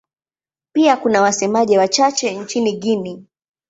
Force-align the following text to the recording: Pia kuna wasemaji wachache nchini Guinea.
Pia 0.73 0.97
kuna 0.97 1.21
wasemaji 1.21 1.77
wachache 1.77 2.33
nchini 2.35 2.71
Guinea. 2.77 3.19